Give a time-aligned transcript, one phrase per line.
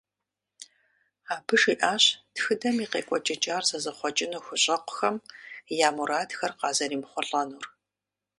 [1.33, 2.03] Абы жиӀащ
[2.33, 5.15] тхыдэм и къекӀуэкӀыкӀар зэзыхъуэкӀыну хущӀэкъухэм
[5.87, 7.65] я мурадхэр къазэремыхъулӀэнур.